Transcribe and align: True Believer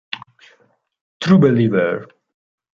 True 1.19 1.37
Believer 1.37 2.09